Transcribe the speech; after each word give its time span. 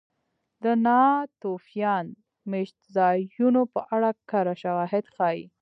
د 0.63 0.65
ناتوفیان 0.85 2.05
مېشتځایونو 2.51 3.61
په 3.73 3.79
اړه 3.95 4.09
کره 4.31 4.53
شواهد 4.63 5.05
ښيي 5.15 5.41